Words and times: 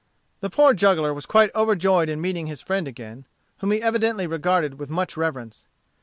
The 0.39 0.49
poor 0.49 0.73
juggler 0.73 1.13
was 1.13 1.27
quite 1.27 1.53
overjoyed 1.53 2.09
in 2.09 2.21
meeting 2.21 2.47
his 2.47 2.59
friend 2.59 2.87
again, 2.87 3.27
whom 3.59 3.69
he 3.69 3.83
evidently 3.83 4.25
regarded 4.25 4.79
with 4.79 4.89
much 4.89 5.15
reverence. 5.15 5.67